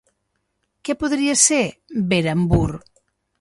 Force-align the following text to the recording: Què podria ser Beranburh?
Què 0.87 0.95
podria 1.03 1.35
ser 1.41 1.59
Beranburh? 2.15 2.81